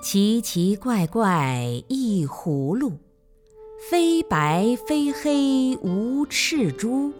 [0.00, 2.92] 奇奇怪怪一葫芦，
[3.90, 7.12] 非白非黑无赤珠，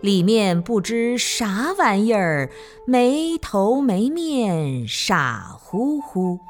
[0.00, 2.50] 里面不知啥玩意儿，
[2.86, 6.40] 没头没面傻乎乎。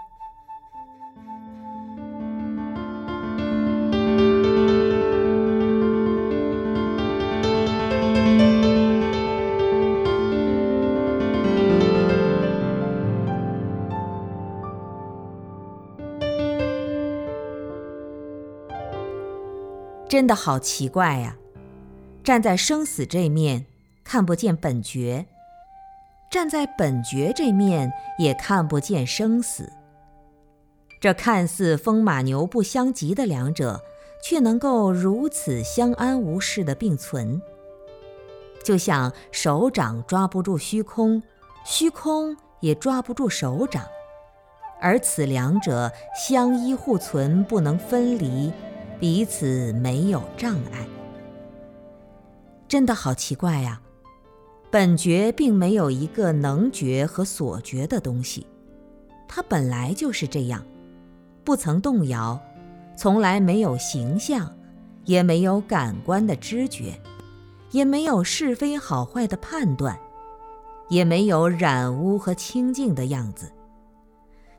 [20.08, 21.36] 真的好奇怪呀！
[22.22, 23.66] 站在生死这面，
[24.02, 25.26] 看不见本觉；
[26.30, 29.70] 站在本觉这面，也看不见生死。
[31.00, 33.82] 这看似风马牛不相及的两者，
[34.22, 37.42] 却能够如此相安无事的并存。
[38.64, 41.22] 就像手掌抓不住虚空，
[41.64, 43.84] 虚空也抓不住手掌，
[44.80, 48.50] 而此两者相依互存，不能分离。
[49.00, 50.86] 彼此没有障碍，
[52.68, 53.80] 真的好奇怪呀！
[54.70, 58.46] 本觉并没有一个能觉和所觉的东西，
[59.28, 60.64] 它本来就是这样，
[61.44, 62.40] 不曾动摇，
[62.96, 64.50] 从来没有形象，
[65.04, 66.98] 也没有感官的知觉，
[67.72, 69.98] 也没有是非好坏的判断，
[70.88, 73.50] 也没有染污和清净的样子。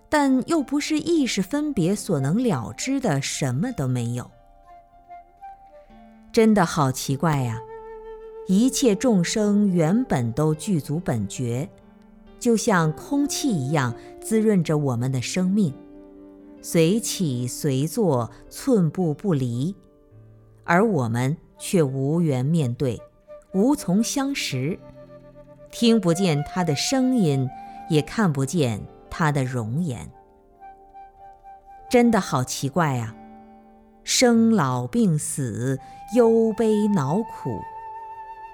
[0.09, 4.29] 但又不是意识分别所能了知的，什么都没有。
[6.31, 7.59] 真的好奇怪呀！
[8.47, 11.67] 一切众生原本都具足本觉，
[12.39, 15.73] 就像空气一样滋润着我们的生命，
[16.61, 19.75] 随起随坐，寸步不离，
[20.63, 23.01] 而我们却无缘面对，
[23.53, 24.77] 无从相识，
[25.71, 27.49] 听不见他的声音，
[27.89, 28.79] 也看不见。
[29.17, 30.11] 他的容颜
[31.89, 33.15] 真的好奇怪啊！
[34.03, 35.79] 生老病死、
[36.17, 37.61] 忧悲恼苦，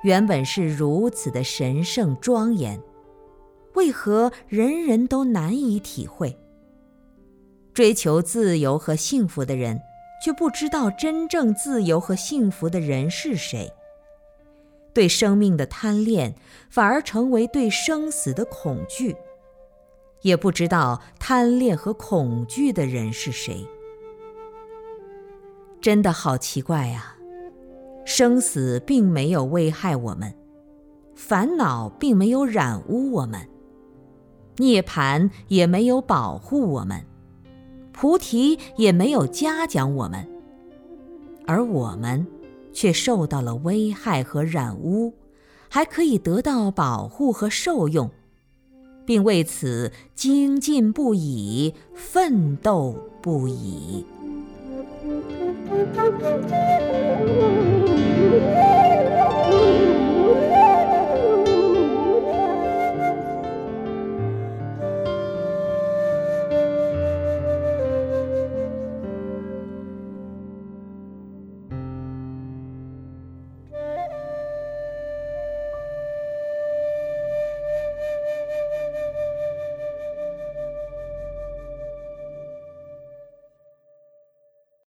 [0.03, 2.79] 原本是如此的神圣庄严，
[3.73, 6.37] 为何人人都难以体会？
[7.73, 9.81] 追求自由和幸福的人，
[10.23, 13.73] 却不知道真正自由和幸福的人是谁。
[14.93, 16.35] 对生命的贪恋，
[16.69, 19.15] 反而成为对生死的恐惧。
[20.21, 23.65] 也不知道贪恋和恐惧的人是谁，
[25.81, 27.15] 真的好奇怪呀！
[28.05, 30.33] 生死并没有危害我们，
[31.15, 33.39] 烦恼并没有染污我们，
[34.57, 37.03] 涅槃也没有保护我们，
[37.91, 40.27] 菩提也没有嘉奖我们，
[41.47, 42.25] 而我们
[42.73, 45.13] 却受到了危害和染污，
[45.69, 48.09] 还可以得到保护和受用。
[49.11, 54.05] 并为此精进不已，奋斗不已。